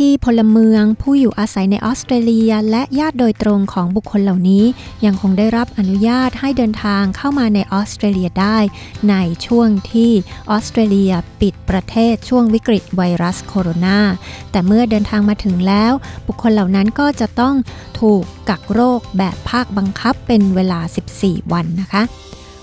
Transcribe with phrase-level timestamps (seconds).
[0.00, 4.64] ที่พลเมืองผู้อยู่อาศัยในออสเตรเลีย และญาติโดยตรงของบุคคลเหล่านี้
[5.04, 8.58] ยังคงได้รับอนุญาตให้เดินทางเข้ามาในออสเตรเลียได้
[9.10, 9.14] ใน
[9.46, 10.12] ช่วงที่
[10.50, 13.98] ออสเตรเลียปิดประเทศช่วงวิกฤตไวรัสโคโรนา
[14.50, 15.92] แต่เมื่อเดินทางมาถึงแล้ว
[16.26, 17.54] บุคคลเหล่านั้นก็จะต้อง
[18.00, 20.80] ถูกกักโรคแบบภาคบังคับเป็นเวลา
[21.16, 22.02] 14 วันนะคะ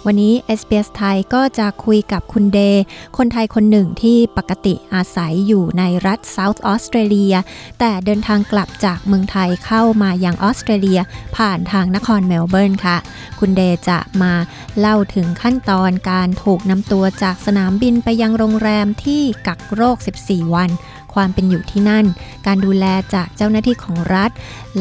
[0.10, 2.84] วันนี้ SBS ไทยก็จะคุยกับคุณเดย์
[3.18, 7.36] คนไทยคนหนึ่งที่ปกติอาศัยอยู่ในรัฐ South ออสเตรเลีย
[7.80, 11.00] แต่เดินทางกลับจากเมืองไทยเข้ามายังออสเตรเลีย
[11.38, 12.98] ผ่านทางนครเมลเบิร์นค่ะ
[13.40, 14.34] คุณเดย์จะมา
[14.80, 20.70] เล่าถึงขั้นตอนการถูกนำตัวจากสนามบินไปยังโรงแรมที่กักโรค 14 วัน
[21.18, 22.06] ความเป็นอยู่ที่นั่น
[22.48, 24.32] การดูแลจากเจ้าหน้าที่ของรัฐ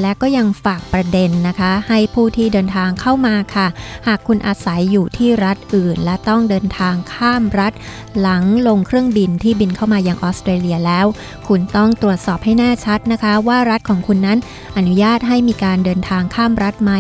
[0.00, 3.66] และก็ยังฝากประเด็นนะคะ ให้ผู้ที่เดินทางเข้ามาค่ะ
[4.06, 7.72] หากคุณอาศัยอยู่ที่รัฐอื่น และต้องเดินทางข้ามรัฐ
[8.20, 11.06] หลังลงเครื่องบินที่บินเข้ามายังออสเตรเลียแล้ว
[11.48, 14.38] คุณต้องตรวจสอบให้แน่ชัดนะคะ ว่ารัฐของคุณนั้น
[14.76, 16.92] อนุญาตให้มีการเดินทางข้ามรัฐไหม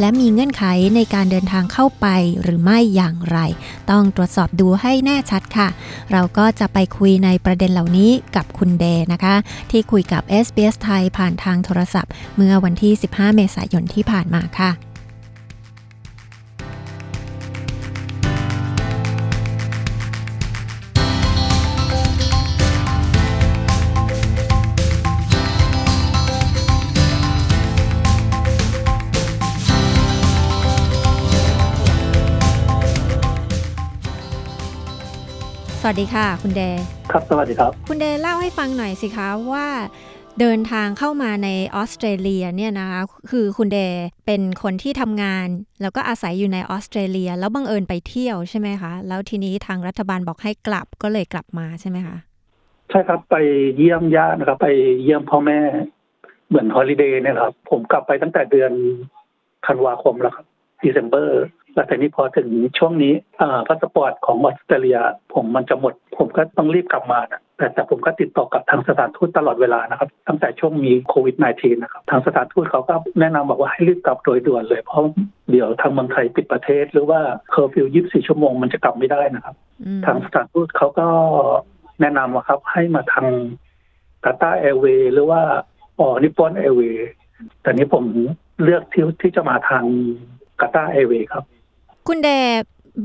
[0.00, 2.06] และมีเงื่อนไขในการเดินทางเข้าไป
[2.42, 3.38] หรือไม่อย่างไร
[3.90, 5.68] ต้องตรวจสอบดูให้แน่ชัดค่ะ
[6.12, 9.34] เราก็จะไปคุยในประเด็นเหล่านี้กับคุณเด Day นะคะ
[9.70, 14.70] ที่คุยกับ SBS ไทยผ่านทางโทรศัพท์ เมื่อวันที่ 15 เมษายนที่ผ่านมาค่ะ
[35.86, 39.66] วัสดีค่ะ คุณเดย์ครับสวัสดีครับ คุณเดย์เล่าให้ฟังหน่อยสิคะว่า
[40.40, 43.00] เดินทางเข้ามาในออสเตรเลียเนี่ยนะคะ
[43.30, 45.48] คือคุณเดย์เป็นคนที่ทำงาน
[45.82, 52.16] แล้วก็อาศัยอยู่ในออสเตรเลีย แล้วบังเอิญไปเที่ยวใช่ไหมคะ แล้วทีนี้ทางรัฐบาลบอกให้กลับก็เลยกลับมาใช่ไหมคะ
[52.90, 53.36] ใช่ครับไป
[53.76, 54.68] เยี่ยมญาตินะครับ ไป
[55.02, 55.58] เยี่ยมพ่อแม่
[56.48, 58.72] เหมือนฮอลิเดย์เนี่ยครับ ผมกลับไปตั้งแต่เดือน
[59.66, 60.46] ธันวาคมแล้วครับ
[60.80, 61.30] เดซ ember
[61.74, 62.48] แล้วแต่นี้พอถึง
[62.78, 64.98] ช่วงนี้อ่าพาสปอร์ตของออสเตรเลีย
[65.34, 75.02] ผมมันจะหมด ผมก็ต้องรีบกลับมานะแต่แต่ผมก็ติดต่อกับทางสถานทูตตลอดเวลานะครับ ตั้งแต่ช่วงมีโควิด -19 นะครับ ทางสถานทูตเขาก็แนะนำบอกว่าให้รีบกลับโดยด่วนเลย เพราะ
[75.50, 77.20] เดี๋ยวทางเมืองไทยปิดประเทศ หรือว่า
[77.50, 79.54] เคอร์ฟิว 24 ชั่วโมงมันจะกลับไม่ได้นะครับ
[79.84, 81.06] อืมทางสถานทูตเขาก็
[82.00, 83.26] แนะนำว่าครับ ให้มาทาง
[84.24, 85.42] Qatar Airways หรือว่า
[85.98, 87.08] All Nippon Airways
[87.62, 88.04] แต่นี้ผม
[88.62, 89.84] เลือกที่ที่จะมาทาง
[90.60, 91.44] Qatar Airways ครับ
[92.08, 92.28] คุณเดย์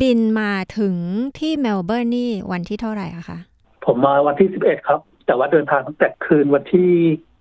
[0.01, 0.95] บินมาถึง
[1.39, 3.39] ที่เมลเบิร์นนี่วันที่เท่าไหร่คะ
[3.85, 6.91] ผมมาวันที่11ครับ แต่ว่าเดินทางตั้งแต่คืนวันที่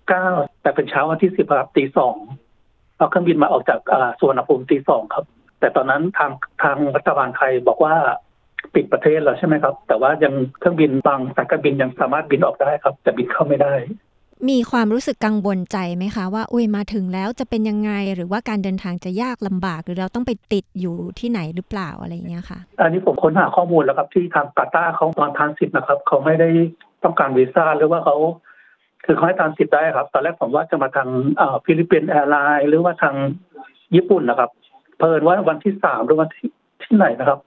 [0.05, 2.15] 9แต่เป็นเช้าวันที่10ครับตีสอง
[2.97, 3.79] เอาเครื่องบินมาออกจาก
[4.19, 5.25] สุวรรณภูมิตีสองครับ
[5.59, 6.31] แต่ตอนนั้นทาง
[6.63, 7.95] ทางรัฐบาลไทยบอกว่า
[8.75, 13.73] ปิดประเทศแล้วใช่ไหมครับ แต่ว่ายังเครื่องบินบางสายการบินยังสามารถบินออกได้ครับ แต่บินเข้าไม่ได้
[14.47, 26.49] มีความรู้สึกกังวลใจไหมคะว่าอุ้ยมาถึงแล้วจะเป็นยังไง หรือว่าการเดินทางจะยากลำบาก หรือเราต้องไปติดอยู่ที่ไหนหรือเปล่าอะไรเงี้ยค่ะอันนี้ผมค้นหาข้อมูลแล้วครับที่ทางกาตาร์เขาตอน transit นะครับเขาไม่ได้
[27.03, 28.17] ต้องการวีซ่าหรือว่าเขา
[29.05, 31.09] คือเขาให้ transit ได้ครับ ตอนแรกผมว่าจะมาทาง
[31.65, 33.15] Philippine Airlines หรือว่าทาง
[33.95, 34.49] ญี่ปุ่นนะครับ
[34.97, 36.49] เหมือนว่าวันที่สามหรือวันที่
[36.83, 37.39] ที่ไหนนะครับ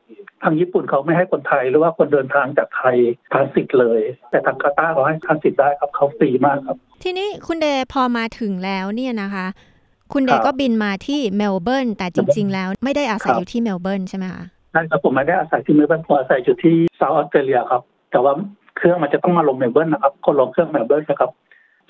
[0.42, 2.96] ทางญี่ปุ่นเขาไม่ให้คนไทยหรือว่าคนเดินทางจากไทย
[3.32, 9.46] transit เลย แต่ทางกาตาร์เขาให้ transit ได้ครับเขาฟรีมากครับ ทีนี้คุณเดย์พอมาถึงแล้วเนี่ยนะคะ
[10.12, 14.42] คุณเดย์ครัย์บก็บินมาที่เมลเบิร์นแต่จริง ๆ แล้วไม่ได้อาศัยครับอยู่ที่เมลเบิร์นใช่ไหมคะ
[14.72, 18.32] ใช่ครับผมไม่ได้อาศัยที่เมลเบิร์นผมอาศัยอยู่ที่ South Australia ครับ แต่ว่า
[18.76, 21.30] เครื่องมันจะต้องมาลงเมลเบิร์นนะครับคนลงเครื่องเมลเบิร์นนะครับ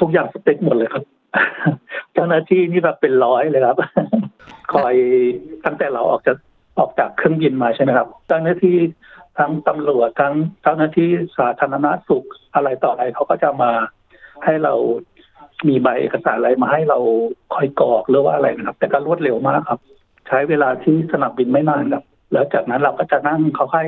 [0.00, 1.04] ทุกอย่าง strict หมดเลยครับ
[2.14, 3.76] เจ้าหน้าที่นี่แบบเป็นร้อยเลยครับ
[4.72, 4.94] คอย
[5.64, 6.36] ตั้งแต่เราออกจาก
[6.78, 8.76] ออกจากเครื่องบินมาใช่ไหมครับเจ้าหน้าที่
[9.38, 11.08] ทั้งตำรวจทั้งเจ้าหน้าที่
[11.38, 13.72] สาธารณสุขอะไรต่ออะไรเขาก็จะมา
[14.44, 14.74] ให้เรา
[15.68, 16.98] มีใบเอกสารอะไรมาให้เรา
[17.54, 19.80] คอยกรอกหรือว่าอะไรนะครับ แต่ก็รวดเร็วมากครับ
[20.28, 23.84] ใช้เวลาที่สนามบินไม่นานครับ แล้วจากนั้นเราก็จะนั่งเขาให้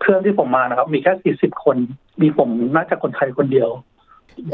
[0.00, 1.76] เครื่องที่ผมมานะครับ มีแค่สี่สิบคน
[2.20, 3.70] มีผมน่าจะคนไทยคนเดียว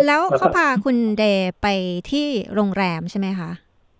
[0.06, 1.66] แล้วแล้วก็เขาพาคุณเดย์ไป
[2.10, 3.50] ที่โรงแรมใช่ไหมคะ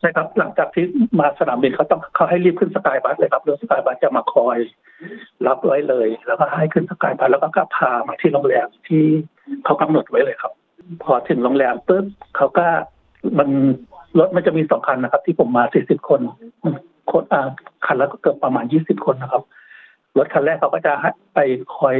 [0.00, 0.84] ใช่ครับหลังจากที่
[1.20, 4.58] มาสนามบินเขาต้องเขาให้รีบขึ้นสกายบัสเลยครับรือสกายบัสจะมาคอย
[5.46, 9.04] รับไว้เลย แล้วก็ให้ขึ้นสกายบัสแล้วก็ก็พามาที่โรงแรมที่
[9.64, 10.52] เขากำหนดไว้เลยครับ
[11.02, 12.04] พอถึงโรงแรมปุ๊บ
[12.36, 12.66] เขาก็
[13.38, 13.48] มัน
[14.18, 16.20] รถมันจะมีสองคันนะครับ ที่ผมมาสี่สิบคน
[17.12, 17.48] คนอ่า
[17.86, 19.42] คันละก็เกือบประมาณยี่สิบคนนะครับ
[20.18, 20.92] รถคันแรกเขาก็จะ
[21.34, 21.38] ไป
[21.78, 21.96] คอย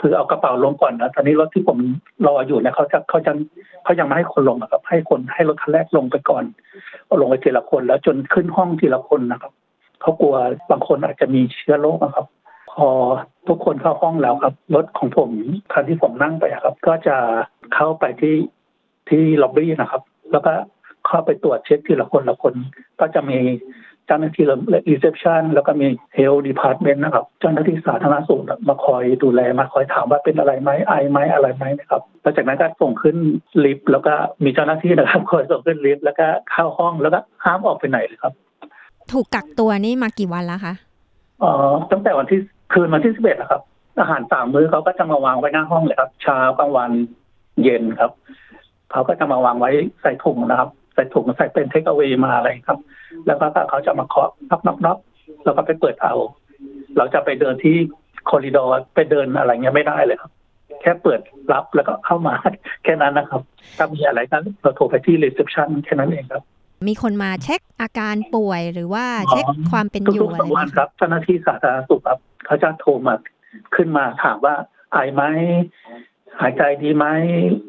[0.00, 1.78] คือเอากระเป๋าลงก่อนนะตอนนี้รถที่ผม
[2.26, 3.32] รออยู่เนี่ยเขาจะเขาจะ
[3.84, 6.44] เขายังไม่ให้คนลงนะครับ ให้คนให้รถคันแรกลงไปก่อน
[7.08, 9.52] เอาลงไปทีละคนแล้วจนขึ้นห้องทีละคนนะครับ
[10.00, 10.36] เขากลัว
[10.70, 12.26] บางคนอาจจะมีเชื้อโรคนะครับ
[12.72, 12.88] พอ
[13.48, 15.30] ทุกคนเข้าห้องแล้วครับรถของผม
[15.72, 17.16] คันที่ผมนั่งไปครับ ก็จะ
[17.74, 18.36] เข้าไปที่
[19.08, 20.02] ที่ล็อบบี้นะครับ
[20.32, 20.52] แล้วก็
[21.06, 22.54] เข้าไปตรวจเช็คทีละคนละคน
[23.00, 23.38] ก็จะมี
[24.08, 24.44] เจ้าหน้าที่
[24.88, 33.16] reception แล้วก็มี health department นะครับ เจ้าหน้าที่สาธารณสุขมาคอยดูแลมาคอยถามว่าเป็นอะไรไหมไอไหมอะไรไหมนะครับแล้วจากนั้นก็ส่งขึ้น
[33.64, 34.14] ลิฟต์แล้วก็
[34.44, 38.32] มีเจ้าหน้าที่นะครับคอยส่งขึ้นลิฟต์แล้วก็เข้าห้องแล้วก็ห้ามออกไปไหนเลยครับ
[39.12, 40.74] ถูกกักตัวนี่มากี่วันแล้วคะ
[41.42, 41.52] อ๋อ
[41.90, 42.40] ตั้งแต่วันที่
[42.72, 43.62] คืนวันที่สิบเอ็ดนะครับ
[44.00, 46.90] อาหารสามมื้อเขาก็จะมาวางไว้หน้าห้องเลยครับเช้ากลางวัน
[47.62, 48.12] เย็นครับ
[48.92, 49.70] เขาก็จะมาวางไว้
[50.02, 52.80] ใส่ถุงนะครับใส่ถุงใส่เป็นเทคเอา a y มาอะไรครับ
[53.26, 54.98] แล้วก็เขาจะมาเคาะ knock knock knock
[55.44, 56.14] แล้วก็ไปเปิดเอา
[56.96, 57.76] เราจะไปเดินที่
[58.28, 60.32] corridor ไปเดินอะไรเงี้ยไม่ได้เลยครับ
[60.80, 61.20] แค่เปิด
[61.52, 62.34] รับแล้วก็เข้ามา
[62.84, 63.42] แค่นั้นนะครับ
[63.76, 66.42] ถ้ามีอะไรก็เราโทรไปที่ reception แค่นั้นเองครับ
[66.88, 73.14] มีคนมาเช็คอาการป่วยหรือว่าเช็คความเป็นอยู่ทุกอะๆไรสองวันไหมครับเจ้าหน้าที่สาธารณสุขครับเขาจะโทรมา
[73.74, 74.54] ขึ้นมาถามว่า
[74.92, 75.22] ไอไหม
[76.40, 77.06] หายใจดีไหม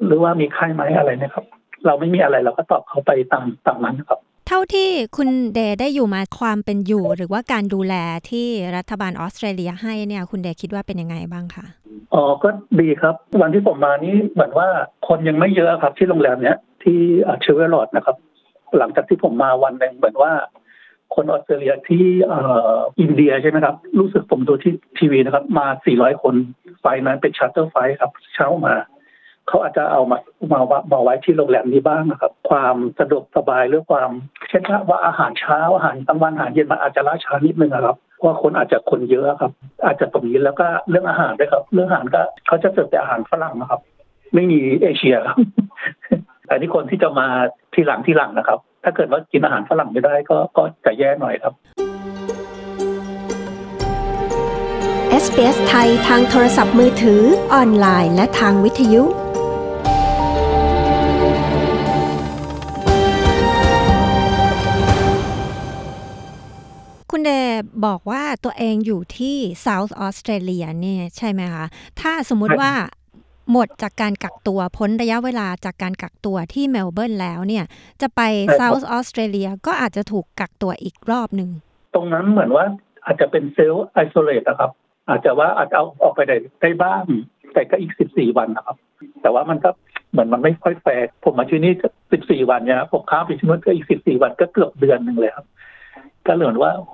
[0.05, 1.45] หรือว่ามีไข้ไหมอะไรนะครับ
[1.85, 7.95] เราไม่มีอะไรเราก็ตอบเขาไปตามตามนั้นครับ เท่าที่คุณเดย์ได้อยู่มาความเป็นอยู่ หรือว่าการดูแล
[8.29, 8.47] ที่
[8.77, 11.65] รัฐบาลออสเตรเลียให้เนี่ย คุณเดย์คิดว่าเป็นยังไงบ้างคะ
[12.13, 12.49] อ๋อก็
[12.79, 14.69] ดีครับ วันที่ผมมานี่เหมือนว่า
[15.07, 16.99] คนยังไม่เยอะครับที่โรงแรมเนี้ยที่
[17.41, 18.17] เชเวอร์ลอดนะครับ
[18.77, 20.31] หลังจากที่ผมมาวันหนึ่งเหมือนว่า
[21.15, 22.39] คนออสเตรเลียที่เอ่
[22.75, 26.35] ออินเดียใช่ไหมครับ รู้สึกผมดูที่ทีวีนะครับ มา 400 คน
[26.79, 28.75] flight นั้นเป็น charter flight ครับ เช้ามา
[29.49, 30.17] เขาอาจจะเอามา
[30.51, 30.59] มา
[30.91, 34.09] มาไว้ที่โรงแรมนี้บ้างนะครับ ความสะดวกสบายหรือความ
[34.49, 39.51] เช่นว่าอาหารเช้าอาหารกลางวันอาหารเย็นมันอาจจะล่าช้านิดนึงนะครับเพราะว่าคนอาจจะคนเยอะครับ
[39.85, 43.79] อาจจะตรงนี้แล้วก็เรื่องอาหารด้วยครับ เรื่องอาหารก็เขาจะเสิร์ฟแต่อาหารฝรั่งนะครับ
[44.33, 45.37] ไม่มีเอเชียครับ
[46.45, 47.27] แต่นี่คนที่จะมา
[47.73, 51.53] ทีหลังทีหลังนะครับ ถ้าเกิดว่ากินอาหารฝรั่งไม่ได้ก็ก็จะแย่หน่อยครับ
[55.23, 57.21] SBS ไทยทางโทรศัพท์มือถือ
[57.53, 59.03] ออนไลน์ และทางวิทยุ
[67.85, 71.65] บอกว่าตัวเองอยู่ที่ South Australia เนี่ยใช่ไหมคะ
[72.01, 72.71] ถ้าสมมุติว่า
[73.51, 77.65] หมดจากการกักตัวพ้นระยะเวลาจากการกักตัวที่เมลเบิร์นแล้วเนี่ย
[78.01, 81.49] จะไปใช่ครับ South Australia ก็อาจจะถูกกักตัวอีกรอบหนึ่ง
[81.95, 82.65] ตรงนั้นเหมือนว่า
[83.05, 84.71] อาจจะเป็น self-isolate นะครับ
[85.09, 87.03] อาจจะว่าอาจจะเอาออกไปได้ได้บ้าง
[87.53, 88.77] แต่ก็อีก14วันนะครับ
[89.21, 89.69] แต่ว่ามันก็
[90.11, 91.73] เหมือนมันไม่ค่อยแฟร์ผมมาที่นี่
[92.11, 95.45] 14วันเนี่ยผมค้างไปที่นู้นก็อีก14วันก็เกือบเดือนหนึ่งเลยครับ
[96.25, 96.93] ก็เหมือนว่าโอ้โห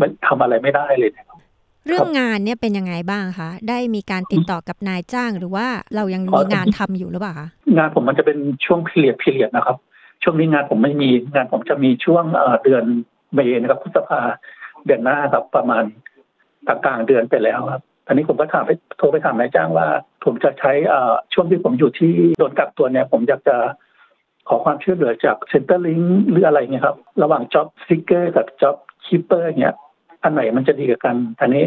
[0.00, 1.38] มันทำอะไรไม่ได้เลยนะครับ
[1.86, 9.76] เรื่องงานเนี่ยเป็นยังไงบ้างคะ ได้มีการติดต่อกับนายจ้างหรือว่าเรายังอ๋มีองานทำอยู่หรือเปล่าคะงานผมมันจะเป็นช่วงพีเรียดพีเรียดนะครับ
[10.22, 12.84] ช่วงนี้งานผมไม่มีงานผมจะมีช่วงเอ่อเดือน
[13.34, 14.20] เมษนะครับพฤษภา
[14.86, 15.84] เดือนหน้าครับประมาณ
[16.68, 19.86] กลางๆเดือนไปแล้วครับอันนี้ผมก็ถามไปโทรไปถามนายจ้างว่า
[20.24, 23.56] ผมจะใช้เอ่อช่วงที่ผมอยู่ที่โดนกักตัวเนี่ย ผมอยากจะ
[24.48, 26.00] ขอความช่วยเหลือจาก Centrelink
[26.30, 28.76] หรืออะไรเงี้ยครับ ระหว่าง job seeker กับ job
[29.06, 29.76] keeper เงี้ย
[30.24, 31.64] อันไหนมันจะดีกว่ากันอันนี้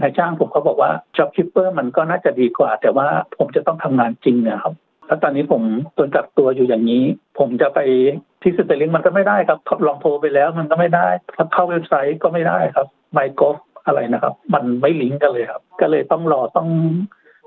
[0.00, 3.06] นายจ้างผมก็บอกว่า job keeper มันก็น่าจะดีกว่า แต่ว่า
[3.38, 4.74] ผมจะต้องทำงานจริงนะครับ
[5.06, 5.62] แล้วตอนนี้ผม
[5.94, 7.04] โดนกักตัวอยู่อย่างนี้
[7.38, 7.78] ผมจะไป
[8.42, 11.06] ที่ Centrelink มันก็ไม่ได้ครับลองโทรไปแล้วมันก็ไม่ได้
[11.52, 12.86] เข้าเว็บไซต์ก็ไม่ได้ครับ
[13.16, 13.54] m y g o v
[13.86, 16.68] อะไรนะครับ มันไม่ลิงก์กันเลยครับ ก็เลยต้องรอต้อง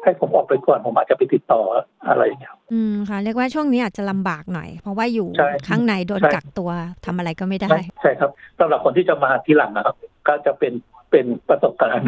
[0.03, 1.61] ให้ผมออกไปก่อนผมอาจจะไปติดต่อ
[2.07, 6.69] อะไรอย่างเงี้ยครับอืมค่ะ เรียกว่าช่วงนี้อาจจะลำบากหน่อย เพราะว่าอยู่ใช่ข้างในโดนใช่กักตัว
[7.05, 9.95] ทำอะไรก็ไม่ได้ ใช่ใช่ครับสำหรับคนที่จะมาทีหลังนะครับ
[10.29, 10.73] ก็จะเป็น
[11.11, 12.07] เป็นประสบการณ์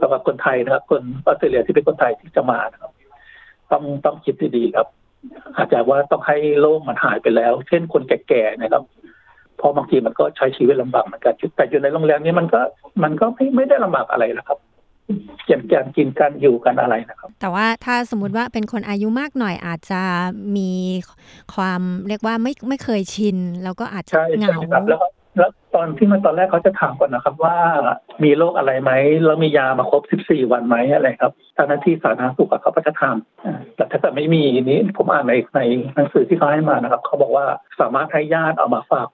[0.00, 2.92] สำหรับคนไทยนะครับ คนออสเตรเลียที่เป็นคนไทยที่จะมานะครับ
[3.72, 4.88] ต้องต้องคิดดีๆครับ
[5.56, 8.82] อาจจะว่าต้องให้โลกมันหายไปแล้ว เช่นคนแก่ๆนะครับ
[9.56, 12.60] เพอบางทีมันก็ใช้ชีวิตลำบากเหมือนกันแต่อยู่ในโรงแรมนี้มันก็
[13.02, 14.58] มันก็ไม่ไม่ได้ลำบากอะไรนะครับ
[15.48, 20.02] อย่างการกินการอยู่กันอะไรนะครับ แต่ว่าถ้าสมมุติว่าเป็นคนอายุมากหน่อยอาจจะ
[20.56, 20.72] มี
[21.54, 25.06] ความเรียกว่าไม่ไม่เคยชิน แล้วก็อาจจะใช่เหใช่งาครับแล้วก็
[25.36, 27.56] แล้วตอนที่มันตอนแรกเขาจะถามก่อนนะครับ ว่า
[28.24, 28.92] มีโรคอะไรไหม
[29.24, 33.16] แล้วมียามาครบ 14 วันไหมอะไรครับเจ้าหน้าที่สาธารณสุขเขาก็จะถาม
[33.76, 35.60] แต่ถ้าเกิดไม่มีนี้ผมอ่านในใน
[35.94, 37.46] หนังสือที่เขาให้มานะครับ เขาบอกว่า
[37.80, 39.08] สามารถให้ญาติเอามาฝาก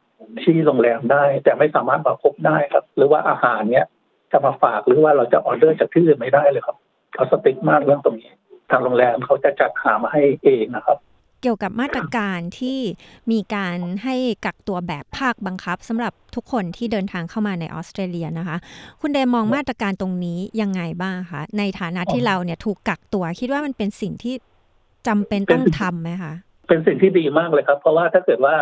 [0.45, 3.87] ที่โรงแรมได้ แต่ไม่สามารถมาพบได้ครับ หรือว่าอาหารเนี้ย
[4.33, 6.77] จะมาฝากหรือว่าเราจะออเดอร์จากที่อื่นไม่ได้เลยครับ
[7.15, 8.33] เขาสติ๊กมากเรื่องตรงนี้
[8.71, 10.99] ทางโรงแรมเขาจะจัดหามาให้เองนะครับ
[11.43, 12.79] เกี่ยวกับมาตรการที่
[13.33, 18.57] มีการให้กักตัวแบบภาคบังคับสำหรับทุกคนที่เดินทางเข้ามาในออสเตรเลียนะคะ
[19.01, 24.35] คุณเดมองมาตรการตรงนี้ยังไงบ้างคะในฐานะที่เราเนี่ยถูกกักตัวคิดว่ามันเป็นสิ่งที่
[25.09, 26.33] จำเป็นต้องทำไหมคะ
[26.69, 28.55] เป็นสิ่งที่ดีมากเลยครับ เพราะว่าถ้าเกิดว่า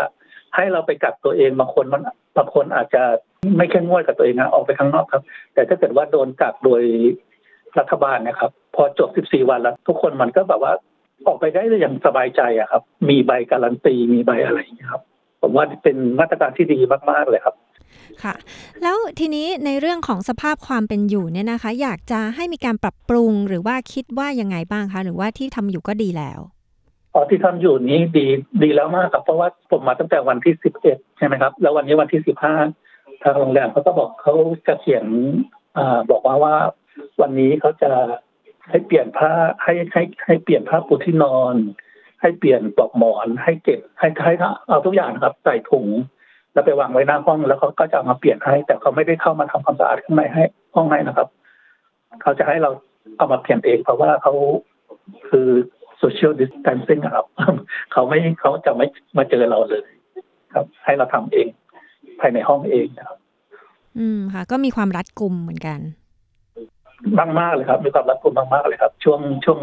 [0.56, 2.02] ให้เราไปกักตัวเองบางคนมัน
[2.36, 3.02] บางคนอาจจะ
[3.56, 5.22] ไม่เข้มงวดกับตัวเองนะออกไปข้างนอกครับ
[5.54, 6.82] แต่ถ้าเกิดว่าโดนกักโดย
[7.78, 10.72] รัฐบาลนะครับ พอจบ 14 วันแล้ว ทุกคนมันก็แบบว่า
[11.26, 15.02] ออกไปได้อย่างสบายใจอะครับ มีใบการันตีมีใบอะไรอย่างเงี้ยครับ
[15.42, 16.78] ผมว่าเป็นมาตรการที่ดี
[17.11, 17.54] มากๆเลยครับ
[18.23, 18.35] ค่ะ
[18.83, 26.40] แล้วทีนี้ในเรื่องของสภาพความเป็นอยู่เนี่ยนะคะ อยากจะให้มีการปรับปรุงหรือว่าคิดว่ายังไงบ้างคะ หรือว่าที่ทำอยู่ก็ดีแล้ว
[27.14, 28.26] อ๋อที่ทำอยู่นี้ดี
[28.62, 32.54] ดีแล้วมากครับ เพราะว่าผมมาตั้งแต่วันที่สิบเอ็ดใช่ไหมครับ แล้ววันนี้วันที่สิบห้า
[33.23, 34.35] ทางโรงแรมเขาก็บอกเขา
[34.66, 35.06] จะเขียน
[35.76, 36.54] อ่าบอกว่าว่า
[37.21, 37.90] วันนี้เขาจะ
[38.71, 41.56] ให้เปลี่ยนผ้าให้ให้ให้เปลี่ยนผ้าปูที่นอน
[42.21, 44.33] ให้เปลี่ยนปลอกหมอน ให้เก็บให้ให้
[44.68, 45.88] เอาทุกอย่างนะครับใส่ถุง
[46.52, 50.42] แล้วไปวางไว้หน้าห้องแล้วเขาก็จะามาเปลี่ยนให้ แต่เขาไม่ได้เข้ามาทำความสะอาดข้างในให้
[50.75, 51.28] ห้องให้นะครับ
[52.23, 52.71] เขาจะให้เรา
[53.16, 54.33] เอามาเปลี่ยนเองเพราะว่าเขา
[55.28, 55.49] คือ
[56.02, 57.26] social distancing ครับ
[57.92, 58.87] เขาไม่เขาจะไม่
[59.18, 59.88] มาเจอเราเลย
[60.54, 61.49] ครับ ให้เราทำเอง
[62.21, 63.18] ภายในห้องเองนะครับ
[63.99, 65.80] อืมค่ะ ก็มีความรัดกุมเหมือนกัน
[67.18, 69.58] มากมากเลยครับ มีความรัดกุมมากๆเลยครับ ช่วงช่วง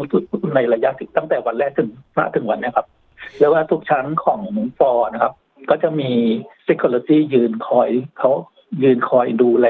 [0.54, 2.86] ในระยะตั้งแต่วันแรกถึงมาถึงวันเนี้ยครับ
[3.38, 4.40] แล้วว่าทุกชั้นของ
[4.78, 5.32] ฟอร์นะครับ
[5.70, 6.10] ก็จะมี
[6.68, 8.30] security ยืนคอยเขา
[8.82, 9.68] ยืนคอยดูแล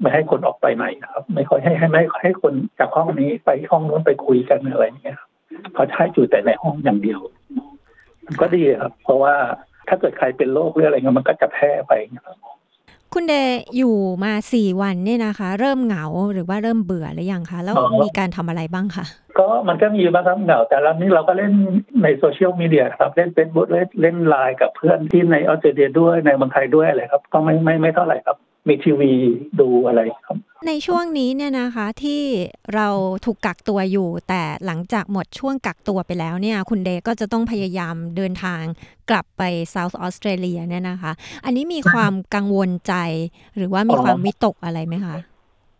[0.00, 5.30] ไม่ให้คนออกไปไหนนะครับ ไม่ค่อยให้ให้ไม่ให้คนจากห้องนี้ไปห้องนู้นไปคุยกันอะไรอย่างเงี้ยครับ
[5.74, 7.20] เขาจะให้อยู่แต่ในห้องอย่างเดียว
[8.26, 9.34] มันก็ดีครับ เพราะว่า
[9.88, 12.36] ถ้าเกิดใครเป็นโรคหรืออะไรเงี้ยมันก็จะแพร่ไปนะครับ
[13.14, 17.74] คุณเดย์อยู่มาสี่วันเนี่ยนะคะ เริ่มเหงาหรือว่าเริ่มเบื่อหรือยังคะ แล้ว
[18.04, 19.04] มีการทำอะไรบ้างคะ
[19.38, 21.52] ก็มันก็มีบ้างครับเหงาแต่ละนี้เราก็เล่น
[22.02, 28.36] ในโซเชียลมีเดียครับเล่นเฟซบุ๊กเล่นเล่นไลน์กับเพื่อนที่ในออสเตรเลียด้วยในเมืองไทยด้วยอะไรครับ ก็ไม่ไม่ไม่เท่าไหร่ครับ
[28.68, 29.10] มีทีวี
[29.60, 30.36] ดูอะไรครับ
[30.66, 32.22] ในช่วงนี้เนี่ยนะคะที่
[32.74, 32.88] เรา
[33.24, 38.62] ถูกกักตัวอยู่ แต่หลังจากหมดช่วงกักตัวไปแล้วเนี่ย คุณเดย์ก็จะต้องพยายามเดินทาง
[39.10, 41.12] กลับไปเซาท์ออสเตรเลียเนี่ยนะคะ
[41.44, 42.94] อันนี้มีความกังวลใจ
[43.56, 45.14] หรือว่ามีอ๋อความวิตกอะไรไหมคะ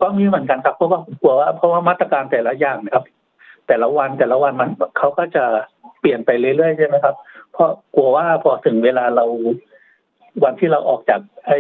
[0.01, 3.05] ก็มีเหมือนกันครับเพราะว่าผมกลัวว่าเพราะว่ามาตรการแต่ละอย่างนะครับ
[3.69, 5.45] แต่ละวันแต่ละวันมันเขาก็จะ
[6.01, 7.15] เปลี่ยนไปเรื่อยๆใช่ไหมครับ
[7.53, 9.25] เพราะกลัวว่าพอถึงเวลาเรา
[10.45, 11.59] วันที่เราออกจากไอ้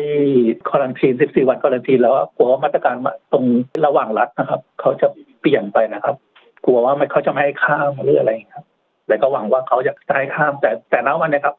[0.69, 2.95] ควอลันทีน14 วันควอลันทีนแล้วอะกลัวว่ามาตรการ
[3.33, 3.45] ตรง
[3.87, 5.07] ระหว่างรัฐนะครับเขาจะ
[5.41, 6.17] เปลี่ยนไปนะครับ
[6.65, 8.67] กลัวว่าไม่เขาจะไม่ให้ข้ามหรืออะไรอย่างเงี้ยครับ
[9.07, 11.57] แต่ก็หวังว่าเขาจะให้ข้าม แต่แต่ณวันเนี้ยครับ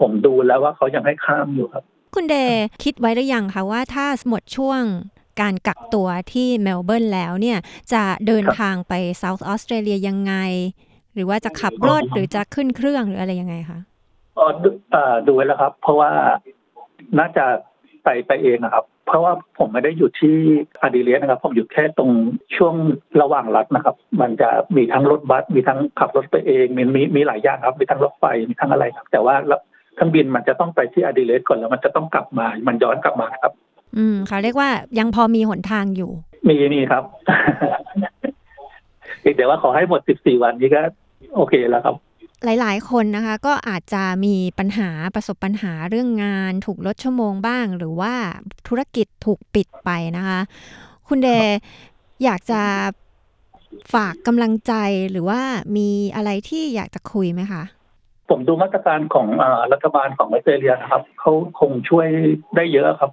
[0.00, 4.82] ผมดูแล้วว่าเขายังให้ข้ามอยู่ครับ คุณเดย์คิดไว้หรือยังคะว่าถ้าหมดช่วง
[5.40, 7.58] การกักตัวที่เมลเบิร์นแล้วเนี่ย
[7.92, 10.34] จะเดินทางไปเซาท์ออสเตรเลียยังไง
[11.14, 13.78] หรือว่าจะขับรถหรือจะขึ้นเครื่องหรืออะไรยังไงคะ
[14.38, 16.10] อ๋อดูเอ่อดูไว้แล้วครับ เพราะว่า
[17.18, 17.44] น่าจะ
[18.04, 20.36] ไปไปเองนะครับ เพราะว่าผมไม่ได้อยู่ที่
[20.80, 22.10] อาดิเลสนะครับ ผมอยู่แค่ตรง
[22.56, 22.74] ช่วง
[23.22, 29.34] ระหว่างรัฐนะครับ มันจะมีทั้งรถบัสมีทั้งขับรถไปเองมีมีมีหลายอย่างครับ มีทั้งรถไฟมีทั้งอะไรครับ แต่ว่า
[29.94, 33.52] เครื่องบินมันจะต้องไปที่อาดิเลสก่อนแล้วมันจะต้องกลับมา มันย้อนกลับมาครับ
[33.98, 36.10] อืมค่ะเรียกว่ายังพอมีหนทางอยู่
[36.48, 37.04] มีมีครับ
[39.20, 40.80] เพียงแต่ว่าขอให้หมด 14 วันนี้ก็
[41.36, 41.96] โอเคแล้วครับ
[42.44, 48.14] หลาย ๆ คนนะคะก็อาจจะมีปัญหาประสบปัญหาเรื่องงาน ถูกลดชั่วโมงบ้าง หรือว่า
[48.68, 50.40] ธุรกิจถูกปิดไปนะคะ
[51.08, 51.58] คุณเดย์
[52.24, 52.62] อยากจะ
[53.94, 54.72] ฝากกำลังใจ
[55.10, 55.40] หรือว่า
[55.76, 57.62] มีอะไรที่อยากจะคุยไหมคะ
[58.30, 62.06] ผมดูมาตรการของอารัฐบาลของออสเตรเลียนะครับเขาคงช่วย
[62.56, 63.10] ได้เยอะครับ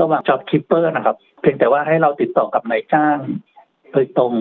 [0.00, 3.18] ระหว่าง job keeper นะครับ เพียงแต่ว่าให้เราติดต่อกับนายจ้าง
[3.92, 4.32] โดยตรง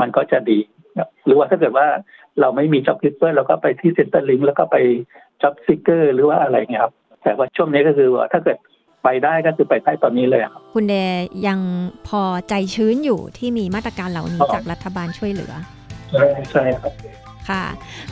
[0.00, 0.58] มันก็จะดี
[0.98, 1.86] ครับหรือว่าถ้าเกิดว่า
[2.40, 4.76] เราไม่มี job keeper เราก็ไปที่ center link แล้วก็ไป
[5.42, 8.58] job seeker หรือว่าอะไรเงี้ยครับ แต่ว่าช่วงนี้ก็คือว่าถ้าเกิด
[9.04, 11.60] ไปได้ก็คือไปได้ตอนนี้เลยครับคุณเดย์ยัง
[12.08, 15.52] พอใจชื้นอยู่ที่มีมาตรการเหล่านี้อ๋อจากรัฐบาลช่วยเหลือ
[16.10, 16.92] ใช่ใช่ครับ
[17.50, 17.64] ค่ะ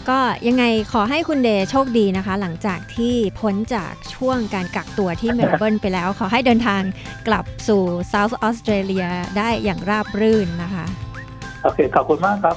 [0.08, 6.82] ก็ยังไงขอให้คุณเดย์โชคดีนะคะ หลังจากที่พ้นจากช่วงการกักตัวที่เมลเบิร์นไปแล้ว ขอให้เดินทาง
[7.28, 9.06] กลับสู่เซาท์ออสเตรเลีย
[9.36, 10.86] ได้อย่างราบรื่นนะคะ
[11.62, 12.56] โอเค ขอบคุณมากครับ